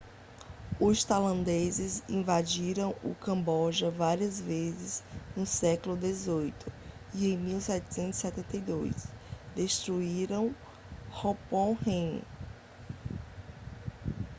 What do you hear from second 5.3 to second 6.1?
no século